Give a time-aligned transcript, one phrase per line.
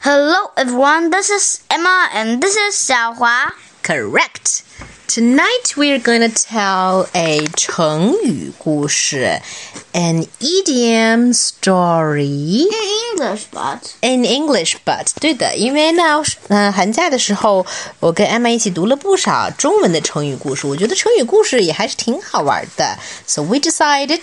[0.00, 3.54] Hello everyone, this is Emma and this is 小华。
[3.82, 4.62] Correct.
[5.06, 9.40] Tonight we're going to tell a 成语故事,
[9.92, 14.76] an idiom story In English, but in English.
[14.84, 17.64] But 对的，因为呢，呃，寒假的时候
[18.00, 22.98] 我跟 Emma 一起读了不少中文的成语故事，我觉得成语故事也还是挺好玩的。
[23.26, 24.22] So we decided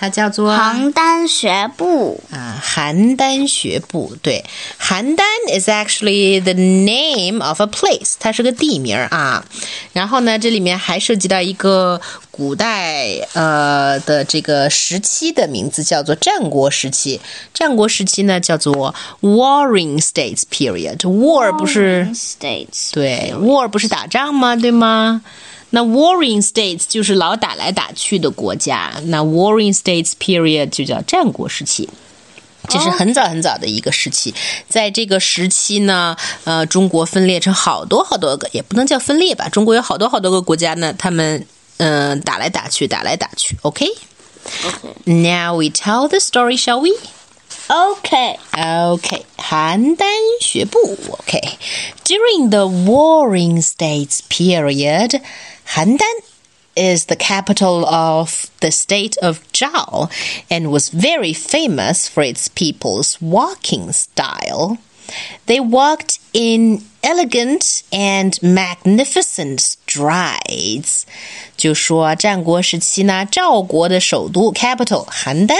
[0.00, 4.44] 它叫做邯郸学步，啊，邯郸学步，对，
[4.80, 9.44] 邯郸 is actually the name of a place，它是个地名啊。
[9.92, 17.20] 然后呢，这里面还涉及到一个古代呃的这个时期的名字，叫做战国时期。
[17.52, 20.98] 战国时期呢，叫做 Warring States period。
[20.98, 24.54] War 不是 States 对，war 不是打仗吗？
[24.54, 25.22] 对吗？
[25.70, 31.88] 那 warring states 就是老打来打去的国家，那 warring states period 就叫战国时期。
[32.68, 34.34] 这是很早很早的一个时期，
[34.68, 41.46] 在这个时期呢，呃，中国分裂成好多好多个，也不能叫分裂吧，中国有好多好多个国家呢，他们
[41.78, 43.56] 嗯、呃、打来打去，打来打去。
[43.62, 46.90] OK，Now、OK we tell the story, shall we?
[47.67, 50.05] OK Okay, 邯郸
[50.41, 50.97] 学步.
[51.19, 51.57] Okay,
[52.03, 55.21] during the Warring States period,
[55.75, 56.23] Handan
[56.75, 60.09] is the capital of the state of Zhao
[60.49, 64.77] and was very famous for its people's walking style.
[65.45, 71.05] They walked in elegant and magnificent strides.
[71.55, 75.55] 就说战国时期呢，赵国的首都 capital 邯郸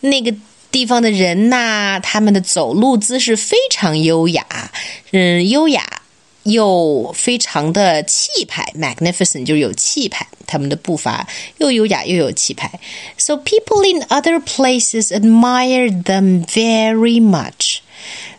[0.00, 0.34] 那个
[0.70, 4.44] 地方的人呐，他们的走路姿势非常优雅，
[5.12, 6.02] 嗯，优雅
[6.42, 11.26] 又非常的气派，magnificent 就是有气派，他们的步伐
[11.58, 12.80] 又优雅又有气派。
[13.16, 17.78] So people in other places admired them very much.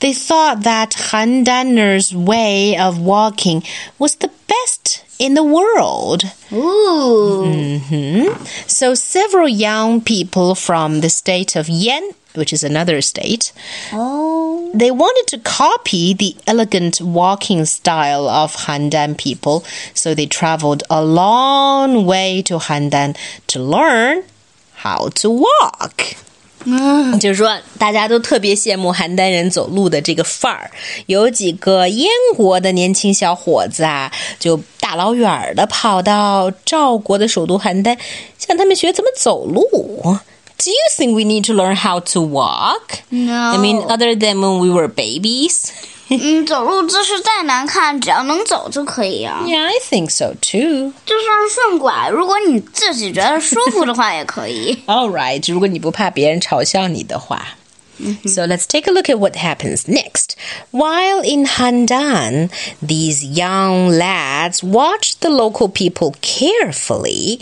[0.00, 3.64] They thought that Handaner's way of walking
[3.98, 6.23] was the best in the world.
[6.51, 8.43] Ooh mm-hmm.
[8.67, 13.51] So several young people from the state of Yan, which is another state,
[13.91, 19.63] Oh they wanted to copy the elegant walking style of Handan people,
[19.93, 23.15] so they traveled a long way to Handan
[23.47, 24.23] to learn
[24.73, 26.15] how to walk.
[26.65, 30.71] 嗯就是说，大家都特别羡慕邯郸人走路的这个范儿。
[31.07, 37.97] 有几个燕国的年轻小伙子啊，就大老远儿的跑到赵国的首都邯郸，
[38.37, 39.63] 向他们学怎么走路。
[40.55, 42.99] Do you think we need to learn how to walk?
[43.09, 45.71] No I mean, other than when we were babies?
[46.10, 49.42] 嗯，走路姿势再难看，只要能走就可以啊。
[49.44, 50.92] Yeah, I think so too.
[51.04, 54.82] 就算是顺拐，如果你自己觉得舒服的话，也可以。
[54.86, 57.48] All right, 如果你不怕别人嘲笑你的话。
[58.24, 60.36] So let's take a look at what happens next.
[60.70, 62.48] While in Handan,
[62.80, 67.40] these young lads watched the local people carefully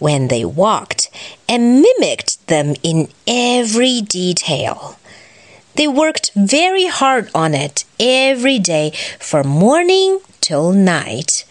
[0.00, 1.08] when they walked
[1.46, 4.96] and mimicked them in every detail.
[5.77, 11.45] They worked very hard on it every day from morning till night.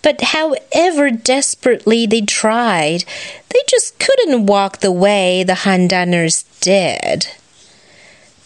[0.00, 3.04] But however desperately they tried,
[3.50, 7.28] they just couldn't walk the way the Handaners did.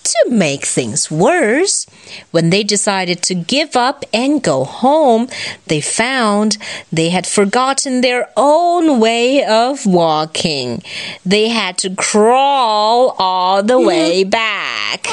[0.03, 1.87] To make things worse,
[2.32, 5.28] when they decided to give up and go home,
[5.68, 6.58] they found
[6.92, 10.82] they had forgotten their own way of walking.
[11.26, 15.08] They had to crawl all the way back.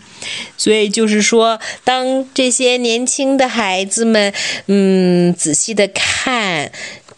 [0.55, 4.31] 所以就是说，当这些年轻的孩子们，
[4.67, 6.71] 嗯，仔细的看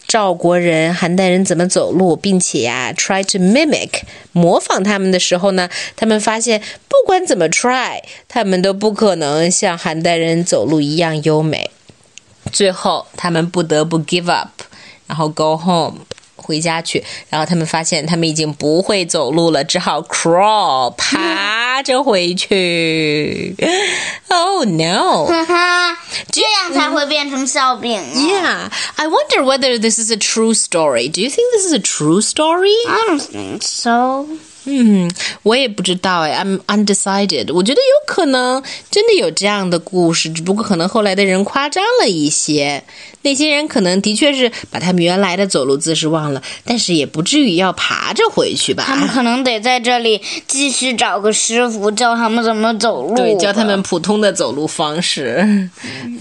[0.09, 4.01] 赵国人、邯郸人怎么走路，并且呀，try to mimic
[4.33, 11.71] 模仿他们的时候呢，他们发现不管怎么 try，他们都不可能像邯郸人走路一样优美。
[12.51, 14.63] 最后，他们不得不 give up，
[15.07, 15.99] 然后 go home。
[16.48, 23.56] 回家去，然后他们发现他们已经不会走路了，只好 crawl 爬着回去。
[24.30, 25.26] Oh no！
[25.28, 25.98] 哈哈，
[26.32, 28.04] 这样才会变成笑柄啊。
[28.16, 31.08] Yeah, I wonder whether this is a true story.
[31.10, 32.74] Do you think this is a true story?
[32.88, 34.28] I don't think so.
[34.65, 35.11] 嗯，
[35.43, 37.53] 我也不知道哎，I'm undecided。
[37.55, 42.83] 我觉得有可能真的有这样的故事，只不过可能后来的人夸张了一些。
[43.23, 48.85] 那些人可能的确是把他们原来的走路姿势忘了，但是也不至于要爬着回去吧？
[48.87, 55.69] 他们可能得在这里继续找个师傅教他们怎么走路，对，教他们普通的走路方式。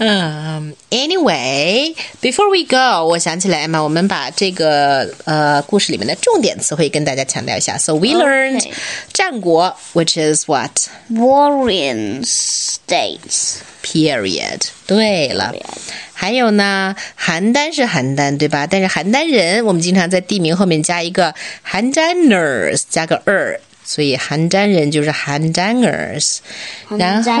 [0.00, 7.78] 嗯，Anyway，before we go，我想起来嘛，我们把这个呃故事里面的重点词汇跟大家强调一下。
[7.78, 8.67] So we learned
[9.11, 10.71] 战国，which is what
[11.11, 14.61] warring states period。
[14.87, 15.53] 对了。
[16.13, 18.65] 还有呢，邯郸是邯郸，对吧？
[18.65, 21.33] 但是邯郸人，我们经常在地名后面加一个
[21.69, 26.37] Handaners，加个 er，所以邯郸人就是 Handaners。
[26.97, 27.31] 然后，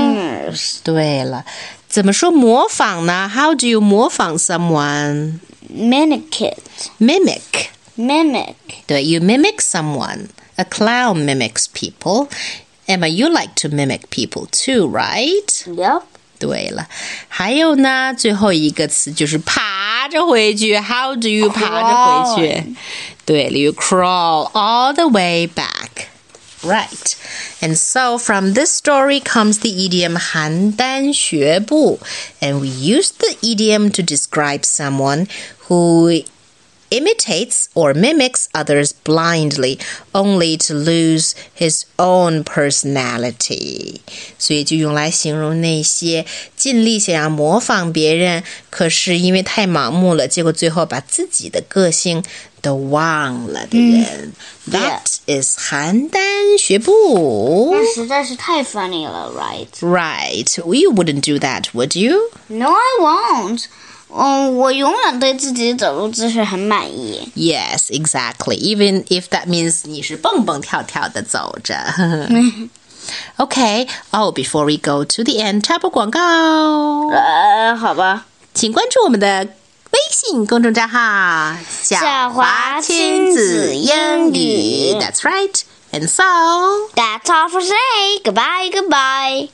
[0.83, 1.45] 对了，
[1.87, 3.31] 怎么说模仿呢？
[3.33, 5.39] How do you 模仿 someone?
[5.73, 6.57] Mimic it.
[6.99, 7.67] Mimic.
[7.95, 8.55] Mimic.
[8.85, 10.27] 对，you mimic someone.
[10.57, 12.29] A clown mimics people.
[12.87, 15.63] Emma, you like to mimic people too, right?
[15.65, 16.03] Yep.
[16.39, 16.87] 对了，
[17.29, 20.77] 还有呢，最后一个词就是爬着回去。
[20.77, 22.75] How do you 爬着回去？
[23.25, 26.07] 对了，you crawl all the way back.
[26.61, 27.15] Right.
[27.61, 31.99] And so from this story comes the idiom 邯郸学步,
[32.41, 35.27] and we use the idiom to describe someone
[35.67, 36.23] who
[36.89, 39.79] imitates or mimics others blindly,
[40.13, 44.01] only to lose his own personality.
[44.37, 46.25] 所以就用来形容那些
[46.55, 52.23] 尽力想要模仿别人，可是因为太盲目了，结果最后把自己的个性
[52.61, 54.31] 都忘了的人。
[54.67, 56.19] 嗯、That is 邯郸
[56.59, 57.71] 学步。
[57.73, 59.67] 那实在是太 funny 了，right?
[59.79, 60.57] Right.
[60.57, 62.29] You wouldn't do that, would you?
[62.47, 63.63] No, I won't.
[67.34, 68.56] Yes, exactly.
[68.56, 71.76] Even if that means 你是蹦蹦跳跳的走着。
[73.36, 73.86] OK.
[74.12, 76.20] Oh, before we go to the end，插播广告。
[77.10, 79.46] 呃，好吧，请关注我们的
[79.90, 84.94] 微信公众账号“晓华亲子英语”。
[85.00, 85.62] That's right.
[85.92, 86.22] And so
[86.94, 88.20] that's all for today.
[88.22, 89.48] Goodbye, goodbye.